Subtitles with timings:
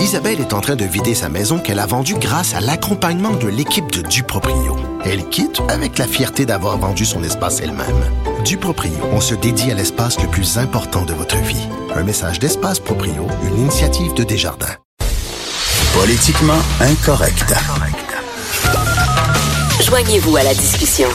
[0.00, 3.48] Isabelle est en train de vider sa maison qu'elle a vendue grâce à l'accompagnement de
[3.48, 4.76] l'équipe de Duproprio.
[5.04, 8.02] Elle quitte avec la fierté d'avoir vendu son espace elle-même.
[8.42, 11.68] Duproprio, on se dédie à l'espace le plus important de votre vie.
[11.94, 14.74] Un message d'Espace Proprio, une initiative de Desjardins.
[15.92, 17.54] Politiquement incorrect.
[19.84, 21.08] Joignez-vous à la discussion.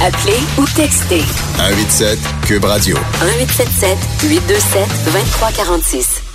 [0.00, 1.22] Appelez ou textez.
[1.56, 2.96] 187 Cube Radio.
[3.22, 6.33] 1877 827 2346.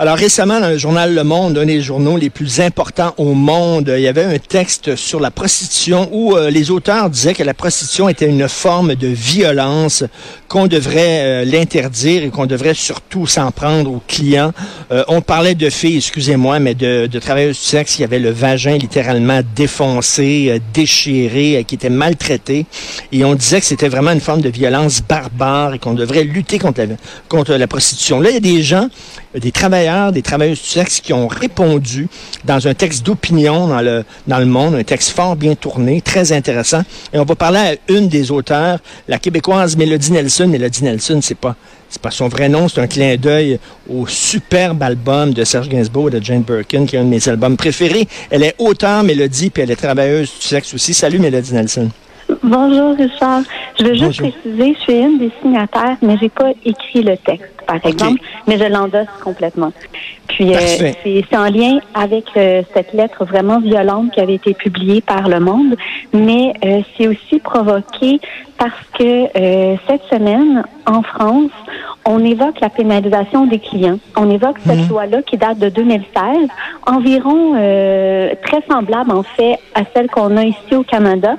[0.00, 3.92] Alors récemment, dans le journal Le Monde, un des journaux les plus importants au monde,
[3.96, 7.52] il y avait un texte sur la prostitution où euh, les auteurs disaient que la
[7.52, 10.04] prostitution était une forme de violence,
[10.46, 14.52] qu'on devrait euh, l'interdire et qu'on devrait surtout s'en prendre aux clients.
[14.92, 18.76] Euh, on parlait de filles, excusez-moi, mais de, travailleuses du sexe qui avaient le vagin
[18.76, 22.66] littéralement défoncé, déchiré, qui étaient maltraitées.
[23.10, 26.60] Et on disait que c'était vraiment une forme de violence barbare et qu'on devrait lutter
[26.60, 26.94] contre la,
[27.28, 28.20] contre la prostitution.
[28.20, 28.88] Là, il y a des gens,
[29.34, 32.08] des travailleurs des travailleuses du sexe qui ont répondu
[32.44, 36.32] dans un texte d'opinion dans le, dans le monde, un texte fort bien tourné, très
[36.32, 36.82] intéressant.
[37.12, 40.48] Et on va parler à une des auteurs, la québécoise Mélodie Nelson.
[40.48, 41.56] Mélodie Nelson, c'est pas
[41.90, 46.08] c'est pas son vrai nom, c'est un clin d'œil au superbe album de Serge Gainsbourg
[46.08, 48.06] et de Jane Birkin, qui est un de mes albums préférés.
[48.28, 50.92] Elle est auteur, Mélodie, puis elle est travailleuse du sexe aussi.
[50.92, 51.88] Salut, Mélodie Nelson.
[52.42, 53.42] Bonjour, Richard.
[53.78, 57.52] Je veux juste préciser, je suis une des signataires, mais j'ai pas écrit le texte,
[57.66, 59.72] par exemple, mais je l'endosse complètement.
[60.28, 65.00] Puis, euh, c'est en lien avec euh, cette lettre vraiment violente qui avait été publiée
[65.00, 65.74] par Le Monde,
[66.12, 68.20] mais euh, c'est aussi provoqué
[68.58, 69.26] parce que
[69.86, 71.52] cette semaine, en France,
[72.04, 74.00] on évoque la pénalisation des clients.
[74.16, 74.88] On évoque cette mhm.
[74.88, 76.48] loi-là qui date de 2016,
[76.84, 81.36] environ très semblable en fait à celle qu'on a ici au Canada.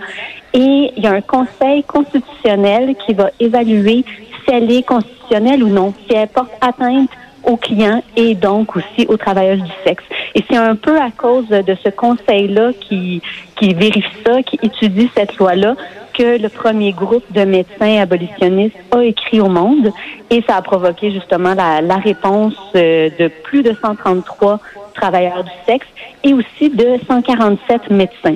[0.54, 4.06] Et il y a un conseil constitutionnel qui va évaluer
[4.46, 7.10] si elle est constitutionnelle ou non, si elle porte atteinte
[7.44, 10.04] aux clients et donc aussi aux travailleurs du sexe.
[10.36, 13.22] Et c'est un peu à cause de ce conseil-là qui,
[13.56, 15.76] qui vérifie ça, qui étudie cette loi-là,
[16.14, 19.90] que le premier groupe de médecins abolitionnistes a écrit au monde
[20.30, 24.60] et ça a provoqué justement la, la réponse euh, de plus de 133
[24.94, 25.88] travailleurs du sexe
[26.24, 28.36] et aussi de 147 médecins.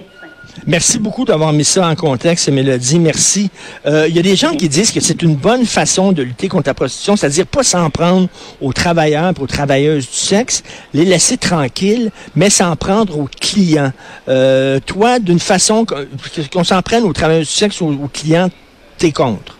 [0.65, 2.99] Merci beaucoup d'avoir mis ça en contexte, Mélodie.
[2.99, 3.49] Merci.
[3.85, 6.47] Euh, il y a des gens qui disent que c'est une bonne façon de lutter
[6.47, 8.27] contre la prostitution, c'est-à-dire pas s'en prendre
[8.61, 13.91] aux travailleurs aux travailleuses du sexe, les laisser tranquilles, mais s'en prendre aux clients.
[14.29, 18.49] Euh, toi, d'une façon qu'on s'en prenne aux travailleuses du sexe ou aux clients,
[18.97, 19.57] t'es contre?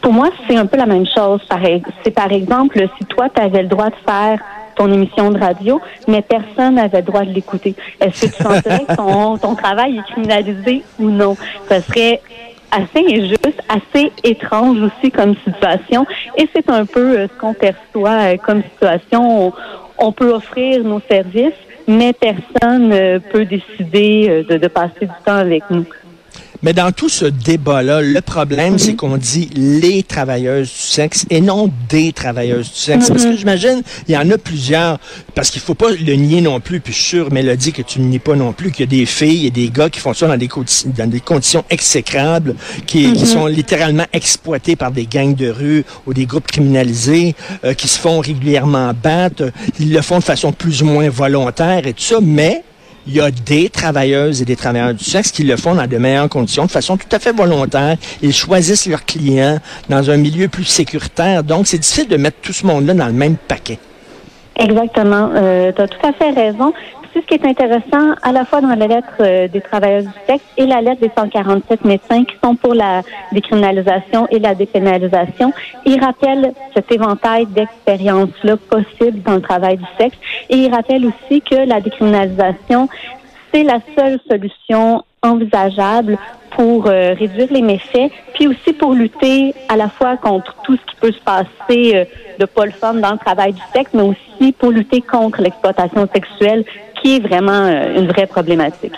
[0.00, 1.40] Pour moi, c'est un peu la même chose.
[2.04, 4.40] C'est par exemple, si toi, tu avais le droit de faire
[4.74, 7.74] ton émission de radio, mais personne n'avait le droit de l'écouter.
[8.00, 11.36] Est-ce que tu sentirais que ton, ton travail est criminalisé ou non?
[11.68, 12.20] Ce serait
[12.72, 16.06] assez injuste, assez étrange aussi comme situation.
[16.36, 19.52] Et c'est un peu euh, ce qu'on perçoit euh, comme situation.
[19.98, 21.52] On, peut offrir nos services,
[21.86, 25.84] mais personne ne euh, peut décider de, de passer du temps avec nous.
[26.62, 31.40] Mais dans tout ce débat-là, le problème, c'est qu'on dit les travailleuses du sexe et
[31.40, 33.08] non des travailleuses du sexe.
[33.08, 33.36] Parce que mm-hmm.
[33.36, 34.98] j'imagine, il y en a plusieurs,
[35.34, 38.00] parce qu'il faut pas le nier non plus, puis je suis sûr, Mélodie, que tu
[38.00, 40.14] ne nies pas non plus, qu'il y a des filles et des gars qui font
[40.14, 40.48] ça dans des,
[40.96, 42.54] dans des conditions exécrables,
[42.86, 43.26] qui, qui, mm-hmm.
[43.26, 47.34] sont littéralement exploités par des gangs de rue ou des groupes criminalisés,
[47.64, 49.50] euh, qui se font régulièrement battre.
[49.80, 52.62] Ils le font de façon plus ou moins volontaire et tout ça, mais
[53.06, 55.98] il y a des travailleuses et des travailleurs du sexe qui le font dans de
[55.98, 57.96] meilleures conditions, de façon tout à fait volontaire.
[58.22, 59.58] Ils choisissent leurs clients
[59.88, 61.42] dans un milieu plus sécuritaire.
[61.42, 63.78] Donc, c'est difficile de mettre tout ce monde-là dans le même paquet.
[64.56, 65.30] Exactement.
[65.34, 66.72] Euh, tu tout à fait raison
[67.20, 70.44] ce qui est intéressant à la fois dans la lettre euh, des travailleurs du sexe
[70.56, 73.02] et la lettre des 147 médecins qui sont pour la
[73.32, 75.52] décriminalisation et la dépénalisation.
[75.84, 80.16] Ils rappellent cet éventail d'expériences-là possibles dans le travail du sexe
[80.48, 82.88] et ils rappellent aussi que la décriminalisation,
[83.52, 86.18] c'est la seule solution envisageable
[86.50, 90.82] pour euh, réduire les méfaits, puis aussi pour lutter à la fois contre tout ce
[90.90, 92.04] qui peut se passer euh,
[92.38, 96.64] de pas le dans le travail du sexe, mais aussi pour lutter contre l'exploitation sexuelle
[97.02, 98.92] qui est vraiment euh, une vraie problématique.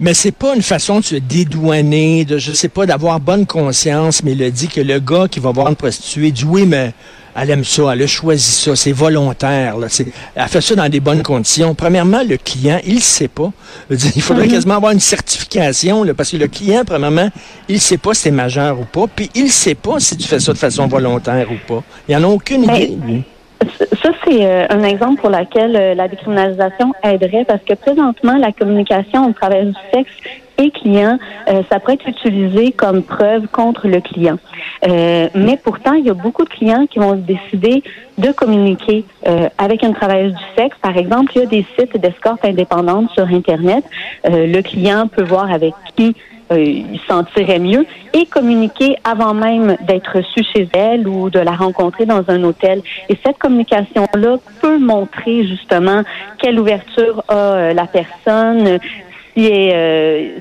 [0.00, 4.22] Mais c'est pas une façon de se dédouaner, de je sais pas, d'avoir bonne conscience,
[4.22, 6.92] mais le dit que le gars qui va voir une prostituée dit oui, mais
[7.36, 9.76] elle aime ça, elle a choisi ça, c'est volontaire.
[9.78, 9.88] Là,
[10.34, 11.74] elle fait ça dans des bonnes conditions.
[11.74, 13.50] Premièrement, le client, il ne sait pas.
[13.90, 14.52] il faudrait mhm.
[14.52, 17.30] quasiment avoir une certification, là, parce que le client, premièrement,
[17.68, 20.16] il ne sait pas si c'est majeur ou pas, puis il ne sait pas si
[20.16, 21.82] tu fais ça de façon volontaire ou pas.
[22.08, 23.22] Il n'en a aucune ben, idée.
[24.02, 28.52] Ça, c'est euh, un exemple pour lequel euh, la décriminalisation aiderait parce que présentement, la
[28.52, 30.12] communication au travers du sexe,
[30.56, 31.18] et client,
[31.48, 34.38] euh, ça pourrait être utilisé comme preuve contre le client.
[34.86, 37.82] Euh, mais pourtant, il y a beaucoup de clients qui vont décider
[38.18, 39.04] de communiquer
[39.58, 40.76] avec une travailleuse du sexe.
[40.80, 43.82] Par exemple, il y a des sites d'escorte indépendante sur Internet.
[44.22, 46.14] le client peut voir avec qui
[46.50, 52.06] il sentirait mieux et communiquer avant même d'être reçu chez elle ou de la rencontrer
[52.06, 52.82] dans un hôtel.
[53.08, 56.02] Et cette communication-là peut montrer justement
[56.38, 58.78] quelle ouverture a la personne,
[59.34, 60.38] si euh,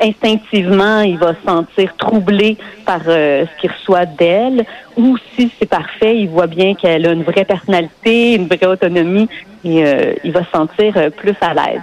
[0.00, 4.64] instinctivement il va se sentir troublé par euh, ce qu'il reçoit d'elle,
[4.96, 9.28] ou si c'est parfait, il voit bien qu'elle a une vraie personnalité, une vraie autonomie,
[9.64, 11.82] et euh, il va se sentir plus à l'aise.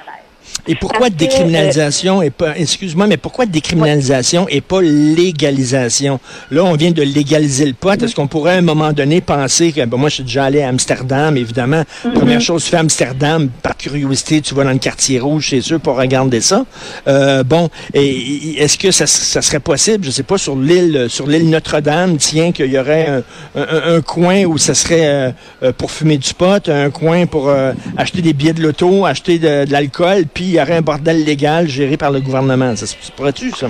[0.68, 6.19] Et pourquoi décriminalisation et pas, excuse-moi, mais pourquoi décriminalisation et pas légalisation?
[6.52, 8.02] Là, on vient de légaliser le pot.
[8.02, 10.62] Est-ce qu'on pourrait à un moment donné penser que, ben, moi, je suis déjà allé
[10.62, 11.84] à Amsterdam, évidemment.
[12.04, 12.14] Mm-hmm.
[12.14, 15.80] Première chose, tu fais Amsterdam, par curiosité, tu vas dans le quartier rouge, c'est sûr,
[15.80, 16.66] pour regarder ça.
[17.08, 21.50] Euh, bon, et est-ce que ça, serait possible, je sais pas, sur l'île, sur l'île
[21.50, 23.24] Notre-Dame, tiens, qu'il y aurait
[23.56, 25.31] un, coin où ça serait euh,
[25.64, 27.52] euh, pour fumer du pot, un coin pour
[27.98, 31.68] acheter des billets de loto, acheter de, de l'alcool, puis y aurait un bordel légal
[31.68, 32.75] géré par le gouvernement.
[32.75, 33.68] Ça se pourrait-tu, ça?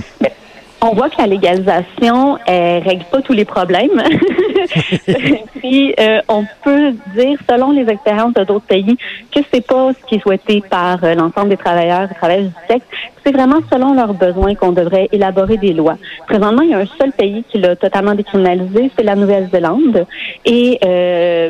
[0.79, 3.99] On voit que la légalisation ne règle pas tous les problèmes.
[5.55, 8.95] Puis euh, on peut dire, selon les expériences d'autres pays,
[9.33, 12.73] que c'est pas ce qui est souhaité par euh, l'ensemble des travailleurs et travailleuses du
[12.73, 12.85] sexe.
[13.25, 15.97] C'est vraiment selon leurs besoins qu'on devrait élaborer des lois.
[16.27, 20.05] Présentement, il y a un seul pays qui l'a totalement décriminalisé, c'est la Nouvelle-Zélande.
[20.45, 21.49] Et euh,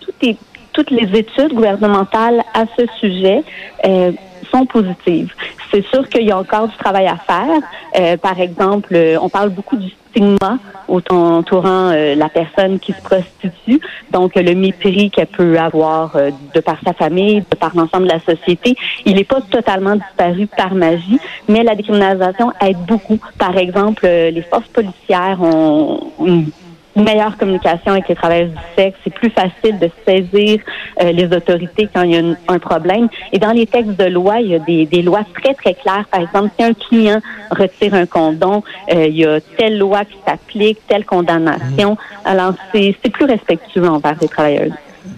[0.00, 0.36] tout est
[0.76, 3.42] toutes les études gouvernementales à ce sujet
[3.86, 4.12] euh,
[4.52, 5.32] sont positives.
[5.70, 7.62] C'est sûr qu'il y a encore du travail à faire.
[7.98, 10.58] Euh, par exemple, euh, on parle beaucoup du stigma
[10.88, 13.80] entourant la personne qui se prostitue,
[14.12, 16.16] donc le mépris qu'elle peut avoir
[16.54, 18.76] de par sa famille, de par l'ensemble de la société.
[19.04, 21.18] Il n'est pas totalement disparu par magie,
[21.48, 23.18] mais la décriminalisation aide beaucoup.
[23.36, 26.12] Par exemple, les forces policières ont
[26.96, 28.98] meilleure communication avec les travailleurs du sexe.
[29.04, 30.60] C'est plus facile de saisir
[31.02, 33.08] euh, les autorités quand il y a un problème.
[33.32, 36.06] Et dans les textes de loi, il y a des, des, lois très, très claires.
[36.10, 37.20] Par exemple, si un client
[37.50, 38.62] retire un condom,
[38.92, 41.96] euh, il y a telle loi qui s'applique, telle condamnation.
[42.24, 44.72] Alors, c'est plus respectueux envers les travailleurs.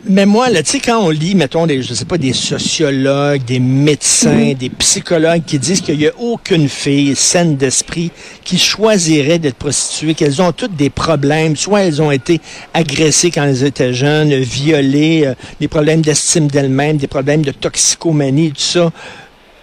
[0.05, 3.44] Mais moi, là, tu sais, quand on lit, mettons, des, je sais pas, des sociologues,
[3.44, 8.11] des médecins, des psychologues qui disent qu'il n'y a aucune fille saine d'esprit
[8.43, 12.40] qui choisirait d'être prostituée, qu'elles ont toutes des problèmes, soit elles ont été
[12.73, 18.52] agressées quand elles étaient jeunes, violées, euh, des problèmes d'estime d'elles-mêmes, des problèmes de toxicomanie,
[18.52, 18.90] tout ça.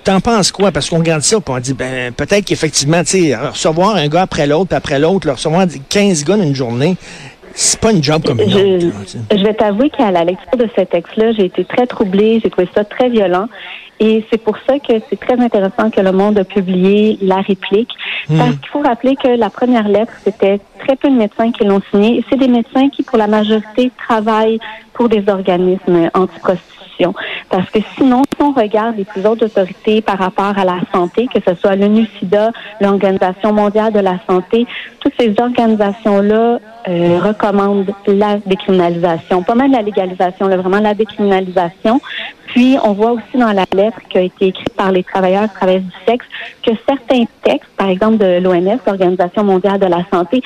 [0.04, 0.72] T'en penses quoi?
[0.72, 4.22] Parce qu'on regarde ça, et on dit, ben, peut-être qu'effectivement, tu sais, recevoir un gars
[4.22, 6.96] après l'autre, puis après l'autre, recevoir 15 gars dans une journée,
[7.56, 8.90] c'est pas une job comme une je,
[9.32, 12.68] Je vais t'avouer qu'à la lecture de ce texte-là, j'ai été très troublée, j'ai trouvé
[12.76, 13.48] ça très violent.
[14.02, 17.92] Et c'est pour ça que c'est très intéressant que Le Monde a publié la réplique.
[18.28, 18.38] Hmm.
[18.38, 21.82] Parce qu'il faut rappeler que la première lettre, c'était très peu de médecins qui l'ont
[21.92, 22.24] signée.
[22.30, 24.60] C'est des médecins qui, pour la majorité, travaillent
[24.94, 26.10] pour des organismes
[27.50, 31.40] Parce que sinon, si on regarde les plus autorités par rapport à la santé, que
[31.46, 32.52] ce soit l'ONU-SIDA,
[32.82, 34.66] l'Organisation mondiale de la santé,
[35.00, 42.00] toutes ces organisations-là euh, recommandent la décriminalisation, pas mal la légalisation, vraiment la décriminalisation.
[42.48, 45.82] Puis, on voit aussi dans la lettre qui a été écrite par les travailleurs travailleurs
[45.82, 46.26] du sexe
[46.64, 50.42] que certains textes, par exemple de l'OMS, l'Organisation mondiale de la santé,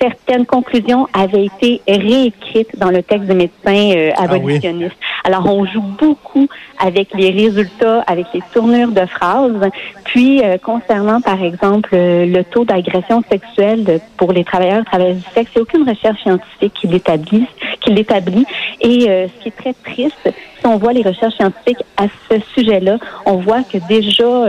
[0.00, 4.96] certaines conclusions avaient été réécrites dans le texte des médecins euh, ah abolitionnistes.
[5.24, 6.48] Alors, on joue beaucoup
[6.78, 9.70] avec les résultats, avec les tournures de phrases.
[10.04, 15.22] Puis, euh, concernant, par exemple, euh, le taux d'agression sexuelle pour les travailleurs travailleurs du
[15.34, 17.46] sexe, il n'y a aucune recherche scientifique qui l'établit.
[17.80, 18.46] Qui l'établit.
[18.80, 22.98] Et ce qui est très triste, si on voit les recherches scientifiques à ce sujet-là,
[23.26, 24.46] on voit que déjà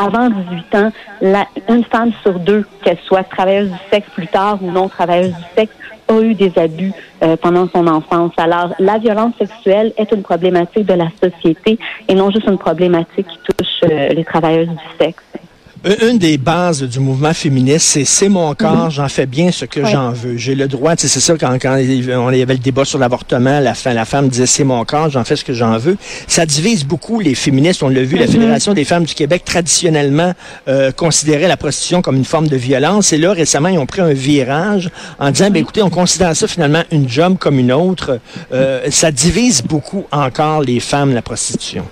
[0.00, 4.58] avant 18 ans, la, une femme sur deux, qu'elle soit travailleuse du sexe plus tard
[4.62, 5.74] ou non travailleuse du sexe,
[6.08, 6.92] a eu des abus
[7.22, 8.32] euh, pendant son enfance.
[8.36, 11.78] Alors, la violence sexuelle est une problématique de la société
[12.08, 15.22] et non juste une problématique qui touche euh, les travailleuses du sexe.
[15.82, 18.90] Une des bases du mouvement féministe, c'est c'est mon corps, mhm.
[18.90, 20.36] j'en fais bien ce que j'en veux.
[20.36, 23.72] J'ai le droit, c'est ça quand, quand on y avait le débat sur l'avortement, la,
[23.86, 25.96] la femme disait c'est mon corps, j'en fais ce que j'en veux.
[26.26, 27.82] Ça divise beaucoup les féministes.
[27.82, 28.32] On l'a vu, la mhm.
[28.32, 30.34] Fédération des femmes du Québec traditionnellement
[30.68, 33.14] euh, considérait la prostitution comme une forme de violence.
[33.14, 36.46] Et là, récemment, ils ont pris un virage en disant, ben, écoutez, on considère ça
[36.46, 38.20] finalement une job comme une autre.
[38.52, 41.86] Euh, ça divise beaucoup encore les femmes, la prostitution.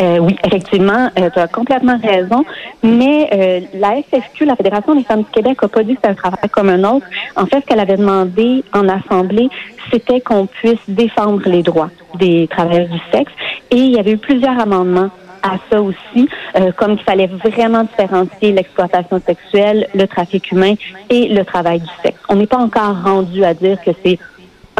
[0.00, 2.44] Euh, oui, effectivement, euh, tu as complètement raison.
[2.82, 6.10] Mais euh, la FFQ, la Fédération des femmes du Québec, n'a pas dit que c'est
[6.10, 7.06] un travail comme un autre.
[7.36, 9.50] En fait, ce qu'elle avait demandé en Assemblée,
[9.90, 13.32] c'était qu'on puisse défendre les droits des travailleurs du sexe.
[13.70, 15.10] Et il y avait eu plusieurs amendements
[15.42, 20.74] à ça aussi, euh, comme qu'il fallait vraiment différencier l'exploitation sexuelle, le trafic humain
[21.08, 22.18] et le travail du sexe.
[22.28, 24.18] On n'est pas encore rendu à dire que c'est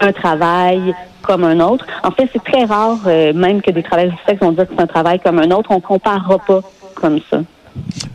[0.01, 1.87] un travail comme un autre.
[2.03, 4.75] En fait, c'est très rare, euh, même que des travailleurs du sexe vont dire que
[4.77, 5.71] c'est un travail comme un autre.
[5.71, 6.61] On comparera pas
[6.95, 7.41] comme ça.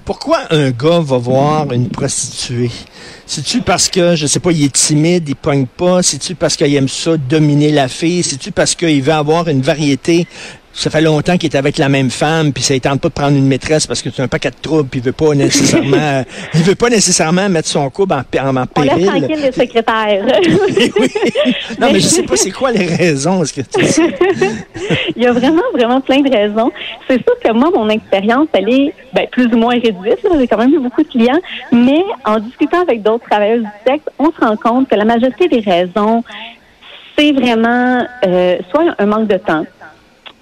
[0.03, 2.71] Pourquoi un gars va voir une prostituée?
[3.25, 6.03] C'est-tu parce que, je sais pas, il est timide, il pogne pas?
[6.03, 8.21] C'est-tu parce qu'il aime ça, dominer la fille?
[8.21, 10.27] C'est-tu parce qu'il veut avoir une variété
[10.75, 13.13] ça fait longtemps qu'il est avec la même femme, puis ça ne tente pas de
[13.13, 16.24] prendre une maîtresse parce que c'est un paquet de troubles, puis il veut pas nécessairement,
[16.53, 18.91] il veut pas nécessairement mettre son couple en, en, en péril.
[18.91, 20.25] On laisse tranquille le secrétaire.
[21.00, 21.12] oui.
[21.79, 23.44] Non, mais je sais pas c'est quoi les raisons.
[23.44, 23.62] -ce que
[25.15, 26.72] il y a vraiment, vraiment plein de raisons.
[27.08, 30.20] C'est sûr que moi, mon expérience, elle est ben, plus ou moins réduite.
[30.39, 31.39] J'ai quand même eu beaucoup de clients,
[31.72, 35.48] mais en discutant avec d'autres travailleurs du sexe, on se rend compte que la majorité
[35.48, 36.24] des raisons,
[37.17, 39.65] c'est vraiment euh, soit un manque de temps,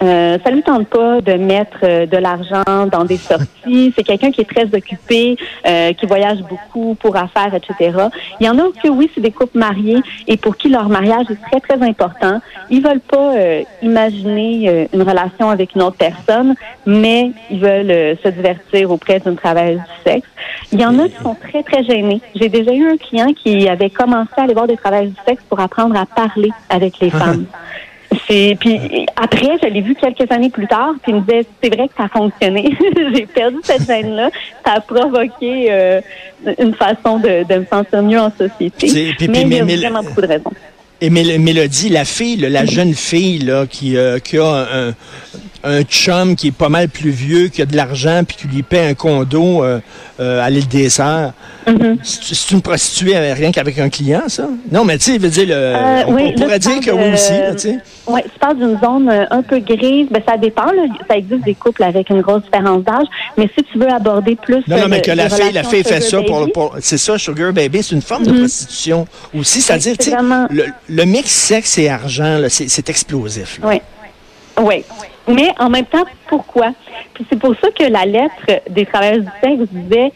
[0.02, 3.92] euh, ça lui tente pas de mettre euh, de l'argent dans des sorties.
[3.96, 5.36] C'est quelqu'un qui est très occupé,
[5.66, 8.08] euh, qui voyage beaucoup pour affaires, etc.
[8.40, 11.26] Il y en a que oui, c'est des couples mariés et pour qui leur mariage
[11.30, 12.40] est très très important.
[12.70, 16.54] Ils veulent pas euh, imaginer une relation avec une autre personne,
[16.86, 20.28] mais ils veulent se divertir auprès d'une travailleuse du sexe.
[20.72, 22.20] Il y en a qui sont très très gênés.
[22.34, 25.42] J'ai déjà eu un client qui avait commencé à aller voir des travailleuses du sexe
[25.48, 27.46] pour apprendre à parler avec les femmes.
[28.26, 31.74] C'est puis après, je l'ai vu quelques années plus tard, puis il me disait c'est
[31.74, 32.76] vrai que ça a fonctionné.
[33.14, 34.30] J'ai perdu cette gêne là.
[34.64, 36.00] Ça a provoqué euh,
[36.58, 39.14] une façon de, de, me sentir mieux en société.
[39.28, 40.52] mais, il y a vraiment beaucoup de raisons.
[41.00, 44.94] Et Mélodie, la fille, la jeune fille là, qui, euh, qui a un,
[45.64, 48.62] un chum qui est pas mal plus vieux, qui a de l'argent, puis qui lui
[48.62, 49.80] paie un condo euh,
[50.20, 51.32] euh, à l'île des Sœurs.
[51.66, 51.98] Mm-hmm.
[52.02, 54.46] C'est une prostituée rien qu'avec un client, ça?
[54.70, 57.58] Non, mais tu sais, veut dire, le, euh, on, pourrait dire que oui aussi, tu
[57.58, 57.78] sais.
[58.06, 60.08] Oui, tu parles d'une zone un peu grise.
[60.10, 60.82] Ben, ça dépend, là.
[61.08, 63.06] Ça existe des couples avec une grosse différence d'âge,
[63.38, 64.62] mais si tu veux aborder plus...
[64.68, 66.76] Non, non, mais que la fille, la fille fait ça pour...
[66.80, 68.38] c'est ça, Sugar Baby, c'est une forme de mm-hmm.
[68.40, 69.62] prostitution aussi.
[69.62, 70.16] C'est-à-dire, tu sais,
[70.50, 73.58] le, le, mix sexe et argent, c'est explosif.
[73.62, 73.80] Oui.
[74.60, 74.84] Oui.
[75.26, 76.72] Mais en même temps, pourquoi?
[77.14, 80.12] Puis c'est pour ça que la lettre des travailleurs du sexe disait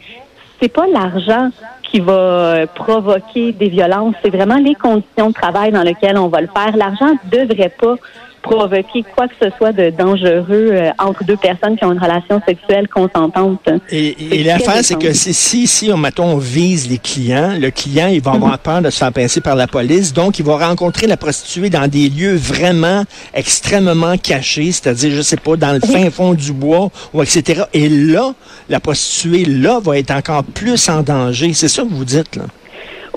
[0.61, 1.49] c'est pas l'argent
[1.83, 6.41] qui va provoquer des violences, c'est vraiment les conditions de travail dans lesquelles on va
[6.41, 6.75] le faire.
[6.75, 7.95] L'argent ne devrait pas
[8.41, 12.41] provoquer quoi que ce soit de dangereux euh, entre deux personnes qui ont une relation
[12.47, 13.69] sexuelle consentante.
[13.91, 18.21] Et, l'affaire, c'est que si, si, si, mettons, on vise les clients, le client, il
[18.21, 18.57] va avoir mhm.
[18.59, 21.87] peur de se faire pincer par la police, donc il va rencontrer la prostituée dans
[21.87, 23.03] des lieux vraiment
[23.33, 27.63] extrêmement cachés, c'est-à-dire, je sais pas, dans le fin fond du bois, ou etc.
[27.73, 28.33] Et là,
[28.69, 31.53] la prostituée, là, va être encore plus en danger.
[31.53, 32.43] C'est ça que vous dites, là?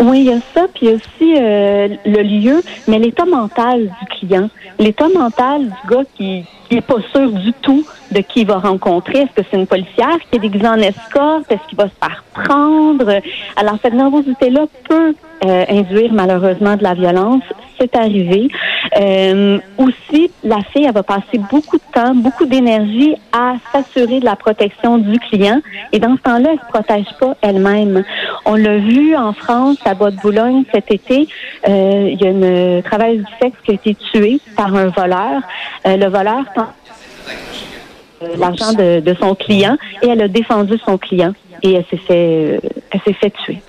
[0.04, 3.24] Oui, il y a ça, puis il y a aussi euh, le lieu, mais l'état
[3.24, 8.40] mental du client, l'état mental du gars qui n'est pas sûr du tout de qui
[8.40, 9.18] il va rencontrer.
[9.18, 11.50] Est-ce que c'est une policière qui est déguisée en escorte?
[11.50, 13.20] Est-ce qu'il va se faire prendre?
[13.56, 15.14] Alors, cette nervosité-là peut
[15.44, 17.42] euh, induire malheureusement de la violence.
[17.80, 18.48] C'est arrivé.
[19.00, 24.24] Euh, aussi, la fille, elle va passer beaucoup de temps, beaucoup d'énergie à s'assurer de
[24.24, 25.60] la protection du client.
[25.90, 28.04] Et dans ce temps-là, elle se protège pas elle-même.
[28.44, 31.26] On l'a vu en France, à Bois-de-Boulogne cet été.
[31.68, 35.42] Euh, il y a une travailleuse du sexe qui a été tuée par un voleur.
[35.86, 36.44] Euh, le voleur
[38.38, 42.60] l'argent de, de, son client et elle a défendu son client et elle s'est fait,
[42.90, 43.62] elle s'est fait tuer.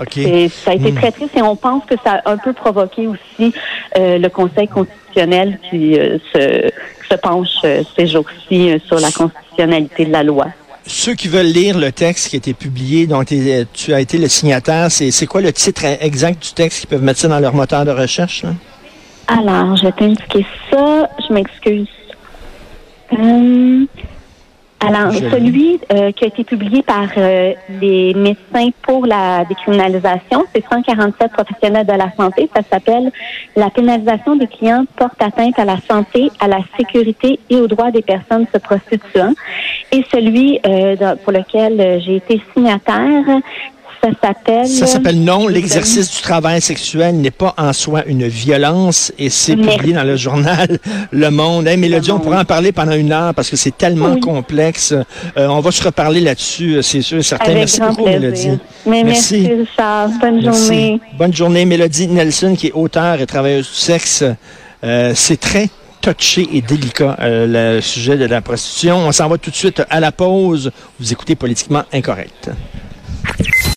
[0.00, 0.48] Okay.
[0.48, 0.96] Ça a été hmm.
[0.96, 3.54] très triste et on pense que ça a un peu provoqué aussi
[3.96, 6.70] euh, le Conseil constitutionnel qui euh, se,
[7.08, 10.46] se, penche euh, ces jours-ci euh, sur la constitutionnalité de la loi.
[10.86, 14.28] Ceux qui veulent lire le texte qui a été publié, dont tu as été le
[14.28, 17.86] signataire, c'est quoi le titre exact du texte qu'ils peuvent mettre ça dans leur moteur
[17.86, 18.42] de recherche?
[18.42, 18.50] Là?
[19.28, 21.08] Alors, je vais t'indiquer ça.
[21.26, 21.88] Je m'excuse.
[23.16, 23.86] Hum,
[24.86, 30.62] alors, celui euh, qui a été publié par euh, les médecins pour la décriminalisation, c'est
[30.70, 32.50] 147 professionnels de la santé.
[32.54, 33.10] Ça s'appelle
[33.56, 37.90] La pénalisation des clients porte atteinte à la santé, à la sécurité et aux droits
[37.90, 39.32] des personnes se prostituant.
[39.90, 43.24] Et celui euh, pour lequel j'ai été signataire,
[44.04, 44.66] ça s'appelle.
[44.66, 49.56] Ça s'appelle Non, l'exercice du travail sexuel n'est pas en soi une violence et c'est
[49.56, 50.78] publié dans le journal
[51.10, 51.66] Le Monde.
[51.66, 54.92] Hey, Mélodie, on pourra en parler pendant une heure parce que c'est tellement complexe.
[54.92, 57.54] Euh, on va se reparler là-dessus, c'est sûr et certain.
[57.54, 58.58] merci beaucoup, Mélodie.
[58.86, 60.10] merci, Richard.
[60.20, 61.00] Bonne journée.
[61.16, 64.24] Bonne journée, Mélodie Nelson, qui est auteur et travailleuse du sexe.
[64.82, 65.68] Euh, c'est très
[66.02, 68.98] touché et délicat, euh, le sujet de la prostitution.
[68.98, 70.70] On s'en va tout de suite à la pause.
[71.00, 72.50] Vous écoutez Politiquement Incorrect.